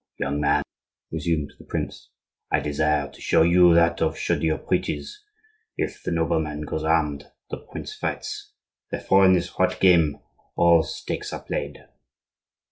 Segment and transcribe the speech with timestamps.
[0.17, 0.63] "Young man,"
[1.11, 2.09] resumed the prince,
[2.49, 5.23] "I desire to show you that if Chaudieu preaches,
[5.77, 8.51] if the nobleman goes armed, the prince fights.
[8.89, 10.19] Therefore, in this hot game
[10.55, 11.85] all stakes are played."